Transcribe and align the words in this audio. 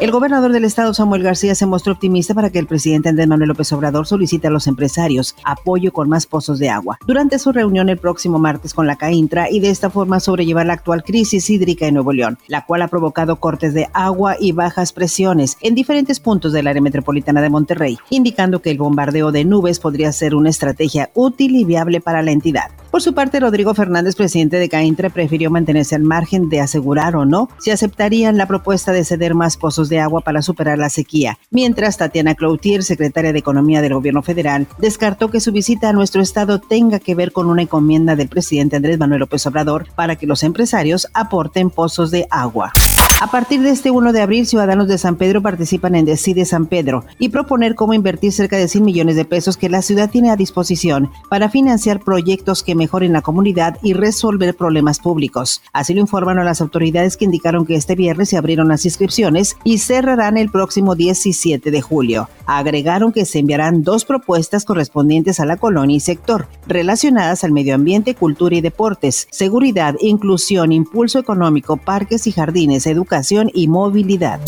El 0.00 0.10
gobernador 0.10 0.52
del 0.52 0.64
estado, 0.64 0.92
Samuel 0.92 1.22
García, 1.22 1.54
se 1.54 1.66
mostró 1.66 1.92
optimista 1.92 2.34
para 2.34 2.50
que 2.50 2.58
el 2.58 2.66
presidente 2.66 3.08
Andrés 3.08 3.28
Manuel 3.28 3.48
López 3.48 3.72
Obrador 3.72 4.06
solicite 4.06 4.48
a 4.48 4.50
los 4.50 4.66
empresarios 4.66 5.36
apoyo 5.44 5.92
con 5.92 6.08
más 6.08 6.26
pozos 6.26 6.58
de 6.58 6.68
agua 6.68 6.98
durante 7.06 7.38
su 7.38 7.52
reunión 7.52 7.88
el 7.88 7.96
próximo 7.96 8.38
martes 8.38 8.74
con 8.74 8.88
la 8.88 8.96
CAINTRA 8.96 9.50
y 9.50 9.60
de 9.60 9.70
esta 9.70 9.90
forma 9.90 10.18
sobrellevar 10.18 10.66
la 10.66 10.74
actual 10.74 11.04
crisis 11.04 11.48
hídrica 11.48 11.86
en 11.86 11.94
Nuevo 11.94 12.12
León, 12.12 12.38
la 12.48 12.66
cual 12.66 12.82
ha 12.82 12.88
provocado 12.88 13.36
cortes 13.36 13.72
de 13.72 13.88
agua 13.92 14.36
y 14.38 14.52
bajas 14.52 14.92
presiones 14.92 15.56
en 15.60 15.76
diferentes 15.76 16.18
puntos 16.18 16.52
del 16.52 16.66
área 16.66 16.82
metropolitana 16.82 17.40
de 17.40 17.50
Monterrey, 17.50 17.96
indicando 18.10 18.60
que 18.60 18.72
el 18.72 18.78
bombardeo 18.78 19.30
de 19.30 19.44
nubes 19.44 19.78
podría 19.78 20.12
ser 20.12 20.34
una 20.34 20.50
estrategia 20.50 21.10
útil 21.14 21.54
y 21.56 21.64
viable 21.64 22.00
para 22.00 22.20
la 22.22 22.32
entidad. 22.32 22.70
Por 22.94 23.02
su 23.02 23.12
parte, 23.12 23.40
Rodrigo 23.40 23.74
Fernández, 23.74 24.14
presidente 24.14 24.56
de 24.56 24.68
CAINTRA, 24.68 25.10
prefirió 25.10 25.50
mantenerse 25.50 25.96
al 25.96 26.04
margen 26.04 26.48
de 26.48 26.60
asegurar 26.60 27.16
o 27.16 27.24
no 27.24 27.48
si 27.58 27.72
aceptarían 27.72 28.36
la 28.36 28.46
propuesta 28.46 28.92
de 28.92 29.04
ceder 29.04 29.34
más 29.34 29.56
pozos 29.56 29.88
de 29.88 29.98
agua 29.98 30.20
para 30.20 30.42
superar 30.42 30.78
la 30.78 30.88
sequía, 30.88 31.36
mientras 31.50 31.96
Tatiana 31.96 32.36
Cloutier, 32.36 32.84
secretaria 32.84 33.32
de 33.32 33.40
Economía 33.40 33.82
del 33.82 33.94
Gobierno 33.94 34.22
Federal, 34.22 34.68
descartó 34.78 35.28
que 35.28 35.40
su 35.40 35.50
visita 35.50 35.88
a 35.88 35.92
nuestro 35.92 36.22
estado 36.22 36.60
tenga 36.60 37.00
que 37.00 37.16
ver 37.16 37.32
con 37.32 37.50
una 37.50 37.62
encomienda 37.62 38.14
del 38.14 38.28
presidente 38.28 38.76
Andrés 38.76 38.96
Manuel 38.96 39.18
López 39.18 39.44
Obrador 39.48 39.88
para 39.96 40.14
que 40.14 40.28
los 40.28 40.44
empresarios 40.44 41.08
aporten 41.14 41.70
pozos 41.70 42.12
de 42.12 42.28
agua. 42.30 42.72
A 43.20 43.28
partir 43.28 43.62
de 43.62 43.70
este 43.70 43.92
1 43.92 44.12
de 44.12 44.20
abril, 44.20 44.44
ciudadanos 44.44 44.88
de 44.88 44.98
San 44.98 45.14
Pedro 45.14 45.40
participan 45.40 45.94
en 45.94 46.04
Decide 46.04 46.44
San 46.44 46.66
Pedro 46.66 47.04
y 47.18 47.28
proponer 47.28 47.76
cómo 47.76 47.94
invertir 47.94 48.32
cerca 48.32 48.56
de 48.56 48.66
100 48.66 48.84
millones 48.84 49.14
de 49.14 49.24
pesos 49.24 49.56
que 49.56 49.68
la 49.68 49.82
ciudad 49.82 50.10
tiene 50.10 50.32
a 50.32 50.36
disposición 50.36 51.10
para 51.30 51.48
financiar 51.48 52.00
proyectos 52.00 52.64
que 52.64 52.74
mejoren 52.74 53.12
la 53.12 53.22
comunidad 53.22 53.78
y 53.82 53.92
resolver 53.92 54.56
problemas 54.56 54.98
públicos. 54.98 55.62
Así 55.72 55.94
lo 55.94 56.00
informaron 56.00 56.44
las 56.44 56.60
autoridades 56.60 57.16
que 57.16 57.24
indicaron 57.24 57.66
que 57.66 57.76
este 57.76 57.94
viernes 57.94 58.30
se 58.30 58.36
abrieron 58.36 58.66
las 58.66 58.84
inscripciones 58.84 59.56
y 59.62 59.78
cerrarán 59.78 60.36
el 60.36 60.50
próximo 60.50 60.96
17 60.96 61.70
de 61.70 61.80
julio. 61.80 62.28
Agregaron 62.46 63.12
que 63.12 63.24
se 63.24 63.38
enviarán 63.38 63.82
dos 63.82 64.04
propuestas 64.04 64.64
correspondientes 64.64 65.40
a 65.40 65.46
la 65.46 65.56
colonia 65.56 65.96
y 65.96 66.00
sector, 66.00 66.46
relacionadas 66.66 67.44
al 67.44 67.52
medio 67.52 67.74
ambiente, 67.74 68.14
cultura 68.14 68.56
y 68.56 68.60
deportes, 68.60 69.28
seguridad, 69.30 69.94
inclusión, 70.00 70.72
impulso 70.72 71.18
económico, 71.18 71.76
parques 71.76 72.26
y 72.26 72.32
jardines, 72.32 72.86
educación, 72.86 73.50
y 73.52 73.68
movilidad. 73.68 74.40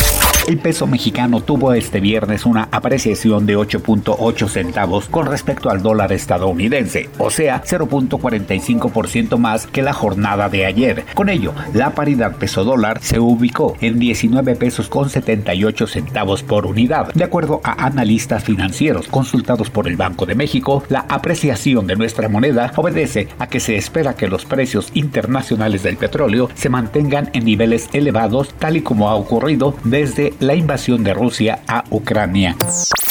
El 0.46 0.58
peso 0.58 0.86
mexicano 0.86 1.40
tuvo 1.40 1.72
este 1.72 1.98
viernes 1.98 2.46
una 2.46 2.68
apreciación 2.70 3.46
de 3.46 3.58
8.8 3.58 4.48
centavos 4.48 5.08
con 5.08 5.26
respecto 5.26 5.70
al 5.70 5.82
dólar 5.82 6.12
estadounidense, 6.12 7.10
o 7.18 7.32
sea, 7.32 7.64
0.45% 7.64 9.38
más 9.38 9.66
que 9.66 9.82
la 9.82 9.92
jornada 9.92 10.48
de 10.48 10.64
ayer. 10.64 11.04
Con 11.14 11.30
ello, 11.30 11.52
la 11.74 11.96
paridad 11.96 12.36
peso 12.36 12.62
dólar 12.62 13.00
se 13.02 13.18
ubicó 13.18 13.76
en 13.80 13.98
19 13.98 14.54
pesos 14.54 14.88
con 14.88 15.10
78 15.10 15.88
centavos 15.88 16.44
por 16.44 16.64
unidad. 16.66 17.12
De 17.14 17.24
acuerdo 17.24 17.60
a 17.64 17.84
analistas 17.84 18.44
financieros 18.44 19.08
consultados 19.08 19.68
por 19.68 19.88
el 19.88 19.96
Banco 19.96 20.26
de 20.26 20.36
México, 20.36 20.84
la 20.88 21.06
apreciación 21.08 21.88
de 21.88 21.96
nuestra 21.96 22.28
moneda 22.28 22.72
obedece 22.76 23.26
a 23.40 23.48
que 23.48 23.58
se 23.58 23.74
espera 23.74 24.14
que 24.14 24.28
los 24.28 24.44
precios 24.44 24.92
internacionales 24.94 25.82
del 25.82 25.96
petróleo 25.96 26.50
se 26.54 26.68
mantengan 26.68 27.30
en 27.32 27.44
niveles 27.44 27.88
elevados 27.92 28.54
tal 28.60 28.76
y 28.76 28.82
como 28.82 29.08
ha 29.08 29.16
ocurrido 29.16 29.74
desde 29.82 30.35
la 30.40 30.54
invasión 30.54 31.04
de 31.04 31.14
Rusia 31.14 31.60
a 31.66 31.84
Ucrania. 31.90 32.56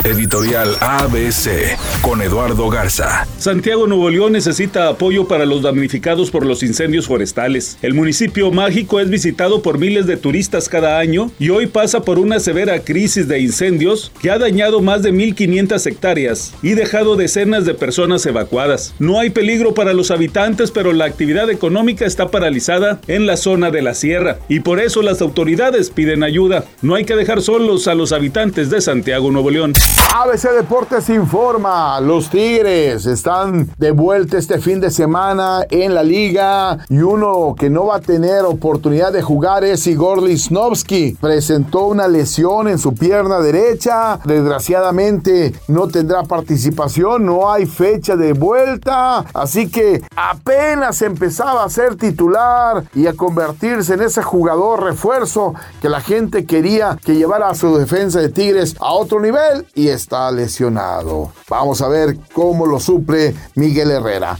Editorial 0.05 0.75
ABC 0.81 1.79
con 2.03 2.21
Eduardo 2.21 2.69
Garza. 2.69 3.25
Santiago 3.39 3.87
Nuevo 3.87 4.11
León 4.11 4.33
necesita 4.33 4.87
apoyo 4.87 5.27
para 5.27 5.47
los 5.47 5.63
damnificados 5.63 6.29
por 6.29 6.45
los 6.45 6.61
incendios 6.61 7.07
forestales. 7.07 7.79
El 7.81 7.95
municipio 7.95 8.51
mágico 8.51 8.99
es 8.99 9.09
visitado 9.09 9.63
por 9.63 9.79
miles 9.79 10.05
de 10.05 10.15
turistas 10.15 10.69
cada 10.69 10.99
año 10.99 11.31
y 11.39 11.49
hoy 11.49 11.65
pasa 11.65 12.03
por 12.03 12.19
una 12.19 12.39
severa 12.39 12.81
crisis 12.81 13.27
de 13.27 13.39
incendios 13.39 14.11
que 14.21 14.29
ha 14.29 14.37
dañado 14.37 14.79
más 14.79 15.01
de 15.01 15.11
1.500 15.11 15.87
hectáreas 15.87 16.53
y 16.61 16.75
dejado 16.75 17.15
decenas 17.15 17.65
de 17.65 17.73
personas 17.73 18.27
evacuadas. 18.27 18.93
No 18.99 19.19
hay 19.19 19.31
peligro 19.31 19.73
para 19.73 19.93
los 19.93 20.11
habitantes, 20.11 20.69
pero 20.69 20.93
la 20.93 21.05
actividad 21.05 21.49
económica 21.49 22.05
está 22.05 22.29
paralizada 22.29 23.01
en 23.07 23.25
la 23.25 23.37
zona 23.37 23.71
de 23.71 23.81
la 23.81 23.95
sierra 23.95 24.37
y 24.49 24.59
por 24.59 24.79
eso 24.79 25.01
las 25.01 25.23
autoridades 25.23 25.89
piden 25.89 26.21
ayuda. 26.21 26.65
No 26.83 26.93
hay 26.93 27.05
que 27.05 27.15
dejar 27.15 27.41
solos 27.41 27.87
a 27.87 27.95
los 27.95 28.11
habitantes 28.11 28.69
de 28.69 28.81
Santiago 28.81 29.31
Nuevo 29.31 29.49
León. 29.49 29.73
ABC 30.17 30.51
Deportes 30.53 31.09
informa, 31.09 31.99
los 31.99 32.29
Tigres 32.29 33.05
están 33.05 33.69
de 33.77 33.91
vuelta 33.91 34.37
este 34.37 34.59
fin 34.59 34.79
de 34.79 34.89
semana 34.89 35.65
en 35.69 35.93
la 35.93 36.03
liga 36.03 36.79
y 36.87 36.99
uno 36.99 37.53
que 37.57 37.69
no 37.69 37.87
va 37.87 37.97
a 37.97 37.99
tener 37.99 38.45
oportunidad 38.45 39.11
de 39.11 39.21
jugar 39.21 39.65
es 39.65 39.85
Igor 39.87 40.23
Lisnowski. 40.23 41.17
Presentó 41.19 41.87
una 41.87 42.07
lesión 42.07 42.69
en 42.69 42.79
su 42.79 42.93
pierna 42.93 43.39
derecha, 43.39 44.19
desgraciadamente 44.23 45.53
no 45.67 45.89
tendrá 45.89 46.23
participación, 46.23 47.25
no 47.25 47.51
hay 47.51 47.65
fecha 47.65 48.15
de 48.15 48.31
vuelta, 48.31 49.25
así 49.33 49.69
que 49.69 50.01
apenas 50.15 51.01
empezaba 51.01 51.65
a 51.65 51.69
ser 51.69 51.97
titular 51.97 52.85
y 52.95 53.07
a 53.07 53.13
convertirse 53.13 53.95
en 53.95 54.01
ese 54.01 54.23
jugador 54.23 54.83
refuerzo 54.83 55.55
que 55.81 55.89
la 55.89 55.99
gente 55.99 56.45
quería 56.45 56.97
que 57.03 57.15
llevara 57.15 57.49
a 57.49 57.55
su 57.55 57.77
defensa 57.77 58.21
de 58.21 58.29
Tigres 58.29 58.75
a 58.79 58.93
otro 58.93 59.19
nivel 59.19 59.67
está 59.89 60.31
lesionado. 60.31 61.31
Vamos 61.49 61.81
a 61.81 61.87
ver 61.87 62.17
cómo 62.33 62.65
lo 62.65 62.79
suple 62.79 63.33
Miguel 63.55 63.91
Herrera. 63.91 64.37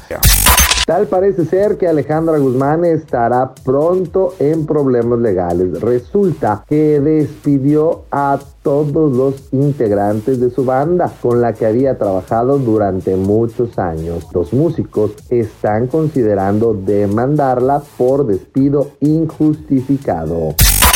Tal 0.85 1.07
parece 1.07 1.45
ser 1.45 1.77
que 1.77 1.87
Alejandra 1.87 2.37
Guzmán 2.37 2.85
estará 2.85 3.55
pronto 3.55 4.35
en 4.37 4.67
problemas 4.67 5.17
legales. 5.17 5.81
Resulta 5.81 6.63
que 6.67 6.99
despidió 6.99 8.03
a 8.11 8.39
todos 8.61 9.11
los 9.11 9.51
integrantes 9.51 10.39
de 10.39 10.51
su 10.51 10.63
banda 10.63 11.11
con 11.23 11.41
la 11.41 11.53
que 11.53 11.65
había 11.65 11.97
trabajado 11.97 12.59
durante 12.59 13.15
muchos 13.15 13.79
años. 13.79 14.27
Los 14.31 14.53
músicos 14.53 15.13
están 15.31 15.87
considerando 15.87 16.75
demandarla 16.75 17.81
por 17.97 18.27
despido 18.27 18.91
injustificado. 18.99 20.53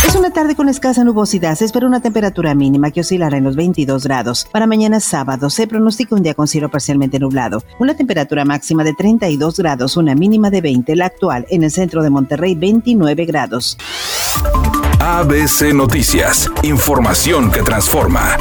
Es 0.08 0.16
una 0.16 0.32
tarde 0.32 0.56
con 0.56 0.70
escasa 0.70 1.04
nubosidad. 1.04 1.56
Se 1.56 1.66
espera 1.66 1.86
una 1.86 2.02
temperatura 2.02 2.56
mínima 2.56 2.92
que 2.92 3.02
oscilará 3.02 3.38
en 3.38 3.44
los 3.44 3.56
22 3.56 4.04
grados. 4.04 4.48
Para 4.52 4.66
mañana 4.66 5.00
sábado 5.00 5.50
se 5.50 5.68
pronostica 5.68 6.16
un 6.16 6.24
día 6.24 6.34
con 6.34 6.48
cielo 6.48 6.70
parcialmente 6.70 7.20
nublado. 7.20 7.64
Una 7.80 7.96
temperatura 7.96 8.46
máxima 8.46 8.84
de 8.84 8.94
32 8.94 9.58
grados, 9.58 9.98
una 9.98 10.16
mínima 10.16 10.50
de 10.50 10.62
20. 10.62 10.96
La 10.96 11.06
actual 11.06 11.46
en 11.50 11.64
el 11.64 11.72
centro 11.72 12.02
de 12.02 12.10
Monterrey, 12.10 12.56
29 12.56 13.26
grados. 13.26 13.78
ABC 15.00 15.74
Noticias. 15.74 16.50
Información 16.64 17.52
que 17.52 17.62
transforma. 17.62 18.38